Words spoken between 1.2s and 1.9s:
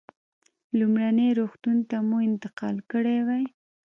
روغتون